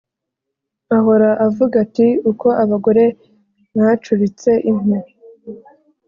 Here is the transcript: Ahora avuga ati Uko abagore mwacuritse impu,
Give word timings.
Ahora 0.97 1.29
avuga 1.47 1.75
ati 1.85 2.07
Uko 2.31 2.47
abagore 2.63 3.03
mwacuritse 3.73 4.51
impu, 4.69 4.97